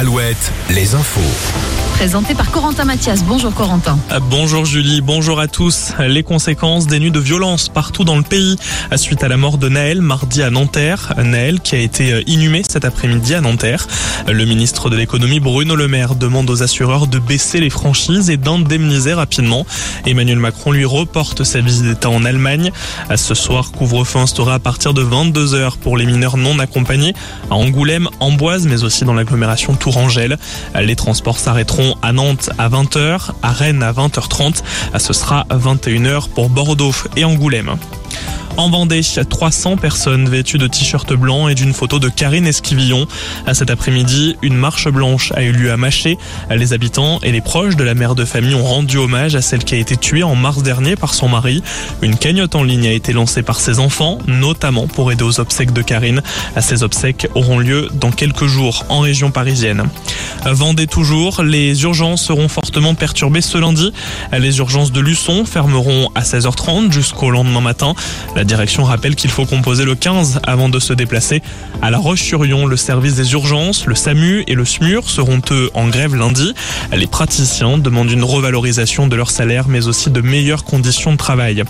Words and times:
Alouette, 0.00 0.50
les 0.70 0.94
infos. 0.94 1.79
Présenté 2.00 2.34
par 2.34 2.50
Corentin 2.50 2.86
Mathias. 2.86 3.22
Bonjour 3.24 3.52
Corentin. 3.52 3.98
Bonjour 4.30 4.64
Julie, 4.64 5.02
bonjour 5.02 5.38
à 5.38 5.48
tous. 5.48 5.92
Les 5.98 6.22
conséquences 6.22 6.86
des 6.86 6.98
nuits 6.98 7.10
de 7.10 7.20
violence 7.20 7.68
partout 7.68 8.04
dans 8.04 8.16
le 8.16 8.22
pays 8.22 8.56
suite 8.96 9.22
à 9.22 9.28
la 9.28 9.36
mort 9.36 9.58
de 9.58 9.68
Naël 9.68 10.00
mardi 10.00 10.42
à 10.42 10.48
Nanterre. 10.48 11.12
Naël 11.22 11.60
qui 11.60 11.74
a 11.74 11.78
été 11.78 12.22
inhumé 12.26 12.62
cet 12.66 12.86
après-midi 12.86 13.34
à 13.34 13.42
Nanterre. 13.42 13.86
Le 14.26 14.46
ministre 14.46 14.88
de 14.88 14.96
l'économie 14.96 15.40
Bruno 15.40 15.76
Le 15.76 15.88
Maire 15.88 16.14
demande 16.14 16.48
aux 16.48 16.62
assureurs 16.62 17.06
de 17.06 17.18
baisser 17.18 17.60
les 17.60 17.68
franchises 17.68 18.30
et 18.30 18.38
d'indemniser 18.38 19.12
rapidement. 19.12 19.66
Emmanuel 20.06 20.38
Macron 20.38 20.72
lui 20.72 20.86
reporte 20.86 21.44
sa 21.44 21.60
visite 21.60 21.84
d'État 21.84 22.08
en 22.08 22.24
Allemagne. 22.24 22.72
Ce 23.14 23.34
soir, 23.34 23.72
couvre-feu 23.72 24.20
instauré 24.20 24.54
à 24.54 24.58
partir 24.58 24.94
de 24.94 25.04
22h 25.04 25.76
pour 25.76 25.98
les 25.98 26.06
mineurs 26.06 26.38
non 26.38 26.60
accompagnés 26.60 27.12
à 27.50 27.56
Angoulême, 27.56 28.08
Amboise, 28.20 28.66
mais 28.66 28.84
aussi 28.84 29.04
dans 29.04 29.12
l'agglomération 29.12 29.74
Tourangelle. 29.74 30.38
Les 30.80 30.96
transports 30.96 31.38
s'arrêteront 31.38 31.89
à 32.02 32.12
Nantes 32.12 32.50
à 32.58 32.68
20h, 32.68 33.30
à 33.42 33.52
Rennes 33.52 33.82
à 33.82 33.92
20h30. 33.92 34.62
Ce 34.98 35.12
sera 35.12 35.46
21h 35.50 36.28
pour 36.28 36.48
Bordeaux 36.48 36.94
et 37.16 37.24
Angoulême. 37.24 37.76
En 38.56 38.68
Vendée, 38.68 39.00
300 39.02 39.76
personnes 39.76 40.28
vêtues 40.28 40.58
de 40.58 40.66
t-shirts 40.66 41.14
blancs 41.14 41.50
et 41.50 41.54
d'une 41.54 41.72
photo 41.72 41.98
de 41.98 42.08
Karine 42.08 42.46
Esquivillon. 42.46 43.06
Cet 43.52 43.70
après-midi, 43.70 44.36
une 44.42 44.54
marche 44.54 44.88
blanche 44.88 45.32
a 45.34 45.42
eu 45.42 45.52
lieu 45.52 45.72
à 45.72 45.76
Maché. 45.76 46.18
Les 46.50 46.72
habitants 46.72 47.20
et 47.22 47.32
les 47.32 47.40
proches 47.40 47.76
de 47.76 47.84
la 47.84 47.94
mère 47.94 48.14
de 48.14 48.24
famille 48.24 48.54
ont 48.54 48.64
rendu 48.64 48.98
hommage 48.98 49.34
à 49.34 49.40
celle 49.40 49.64
qui 49.64 49.74
a 49.74 49.78
été 49.78 49.96
tuée 49.96 50.22
en 50.22 50.34
mars 50.34 50.62
dernier 50.62 50.96
par 50.96 51.14
son 51.14 51.28
mari. 51.28 51.62
Une 52.02 52.16
cagnotte 52.16 52.54
en 52.54 52.62
ligne 52.62 52.86
a 52.86 52.92
été 52.92 53.12
lancée 53.12 53.42
par 53.42 53.60
ses 53.60 53.78
enfants, 53.78 54.18
notamment 54.26 54.86
pour 54.86 55.10
aider 55.10 55.24
aux 55.24 55.40
obsèques 55.40 55.72
de 55.72 55.82
Karine. 55.82 56.22
Ces 56.60 56.82
obsèques 56.82 57.28
auront 57.34 57.58
lieu 57.58 57.88
dans 57.94 58.10
quelques 58.10 58.46
jours 58.46 58.84
en 58.88 59.00
région 59.00 59.30
parisienne. 59.30 59.84
Vendée 60.44 60.86
toujours, 60.86 61.42
les 61.42 61.82
urgences 61.82 62.22
seront 62.22 62.48
fortement 62.48 62.94
perturbées 62.94 63.40
ce 63.42 63.58
lundi. 63.58 63.92
Les 64.36 64.58
urgences 64.58 64.92
de 64.92 65.00
Luçon 65.00 65.44
fermeront 65.44 66.10
à 66.14 66.22
16h30 66.22 66.92
jusqu'au 66.92 67.30
lendemain 67.30 67.60
matin. 67.60 67.94
La 68.40 68.44
direction 68.44 68.84
rappelle 68.84 69.16
qu'il 69.16 69.30
faut 69.30 69.44
composer 69.44 69.84
le 69.84 69.94
15 69.94 70.40
avant 70.44 70.70
de 70.70 70.80
se 70.80 70.94
déplacer. 70.94 71.42
À 71.82 71.90
La 71.90 71.98
Roche-sur-Yon, 71.98 72.64
le 72.64 72.78
service 72.78 73.16
des 73.16 73.34
urgences, 73.34 73.84
le 73.84 73.94
SAMU 73.94 74.44
et 74.46 74.54
le 74.54 74.64
SMUR 74.64 75.10
seront 75.10 75.42
eux 75.50 75.70
en 75.74 75.88
grève 75.88 76.14
lundi. 76.14 76.54
Les 76.90 77.06
praticiens 77.06 77.76
demandent 77.76 78.10
une 78.10 78.24
revalorisation 78.24 79.08
de 79.08 79.14
leur 79.14 79.30
salaire 79.30 79.68
mais 79.68 79.88
aussi 79.88 80.08
de 80.08 80.22
meilleures 80.22 80.64
conditions 80.64 81.12
de 81.12 81.18
travail. 81.18 81.64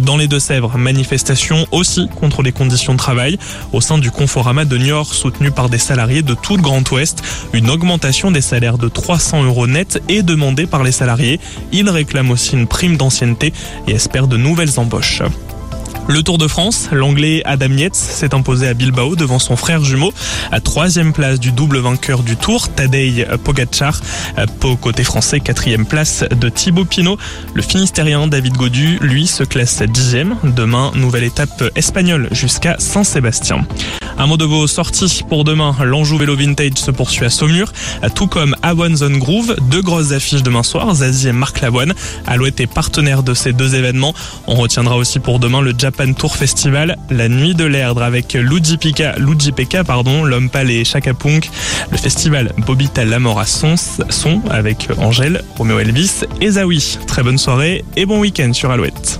Dans 0.00 0.16
les 0.16 0.28
Deux-Sèvres, 0.28 0.78
manifestation 0.78 1.66
aussi 1.72 2.08
contre 2.18 2.40
les 2.40 2.52
conditions 2.52 2.94
de 2.94 2.98
travail 2.98 3.38
au 3.74 3.82
sein 3.82 3.98
du 3.98 4.10
Conforama 4.10 4.64
de 4.64 4.78
Niort 4.78 5.12
soutenu 5.12 5.50
par 5.50 5.68
des 5.68 5.76
salariés 5.76 6.22
de 6.22 6.32
tout 6.32 6.56
le 6.56 6.62
Grand 6.62 6.90
Ouest. 6.90 7.22
Une 7.52 7.68
augmentation 7.68 8.30
des 8.30 8.40
salaires 8.40 8.78
de 8.78 8.88
300 8.88 9.44
euros 9.44 9.66
net 9.66 10.02
est 10.08 10.22
demandée 10.22 10.66
par 10.66 10.84
les 10.84 10.92
salariés. 10.92 11.38
Ils 11.70 11.90
réclament 11.90 12.30
aussi 12.30 12.54
une 12.54 12.66
prime 12.66 12.96
d'ancienneté 12.96 13.52
et 13.86 13.92
espèrent 13.92 14.26
de 14.26 14.38
nouvelles 14.38 14.80
embauches. 14.80 15.20
Le 16.08 16.22
Tour 16.22 16.38
de 16.38 16.48
France, 16.48 16.88
l'anglais 16.90 17.42
Adam 17.44 17.70
Yates 17.70 17.94
s'est 17.94 18.34
imposé 18.34 18.66
à 18.66 18.72
Bilbao 18.72 19.14
devant 19.14 19.38
son 19.38 19.56
frère 19.56 19.84
jumeau 19.84 20.12
à 20.50 20.58
troisième 20.58 21.12
place 21.12 21.38
du 21.38 21.52
double 21.52 21.78
vainqueur 21.78 22.22
du 22.22 22.34
Tour, 22.36 22.70
Tadej 22.70 23.26
Pogacar. 23.44 24.00
Pau 24.58 24.76
côté 24.76 25.04
français, 25.04 25.40
quatrième 25.40 25.84
place 25.84 26.24
de 26.30 26.48
Thibaut 26.48 26.86
Pinot. 26.86 27.18
Le 27.52 27.60
Finistérien 27.60 28.26
David 28.26 28.56
Godu, 28.56 28.98
lui, 29.02 29.26
se 29.26 29.44
classe 29.44 29.82
dixième. 29.82 30.36
Demain, 30.44 30.92
nouvelle 30.94 31.24
étape 31.24 31.62
espagnole 31.76 32.28
jusqu'à 32.32 32.76
Saint-Sébastien. 32.78 33.66
Un 34.20 34.26
mot 34.26 34.36
de 34.36 34.44
vos 34.44 34.66
sorties 34.66 35.22
pour 35.28 35.44
demain. 35.44 35.76
L'Anjou 35.84 36.18
Vélo 36.18 36.34
Vintage 36.34 36.74
se 36.74 36.90
poursuit 36.90 37.24
à 37.24 37.30
Saumur, 37.30 37.72
tout 38.16 38.26
comme 38.26 38.56
One 38.64 38.96
Zone 38.96 39.18
Groove. 39.18 39.54
Deux 39.70 39.80
grosses 39.80 40.10
affiches 40.10 40.42
demain 40.42 40.64
soir, 40.64 40.92
Zazie 40.92 41.28
et 41.28 41.32
Marc 41.32 41.60
Lavoine. 41.60 41.94
Alouette 42.26 42.58
est 42.60 42.66
partenaire 42.66 43.22
de 43.22 43.32
ces 43.32 43.52
deux 43.52 43.76
événements. 43.76 44.14
On 44.48 44.56
retiendra 44.56 44.96
aussi 44.96 45.20
pour 45.20 45.38
demain 45.38 45.60
le 45.60 45.72
Japan 45.78 46.12
Tour 46.14 46.34
Festival, 46.34 46.96
la 47.10 47.28
nuit 47.28 47.54
de 47.54 47.64
l'Erdre 47.64 48.02
avec 48.02 48.34
Luigi 48.34 48.76
Pika, 48.76 49.14
Luigi 49.18 49.52
Peka, 49.52 49.84
pardon, 49.84 50.24
l'homme 50.24 50.50
pâle 50.50 50.72
et 50.72 50.84
Chaka 50.84 51.14
Punk. 51.14 51.48
Le 51.92 51.96
festival 51.96 52.52
Bobita 52.66 53.04
Lamora 53.04 53.46
Son, 53.46 53.76
son 54.10 54.42
avec 54.50 54.88
Angèle, 54.98 55.44
Romeo 55.56 55.78
Elvis 55.78 56.24
et 56.40 56.50
Zawi. 56.50 56.98
Très 57.06 57.22
bonne 57.22 57.38
soirée 57.38 57.84
et 57.94 58.04
bon 58.04 58.18
week-end 58.18 58.52
sur 58.52 58.72
Alouette. 58.72 59.17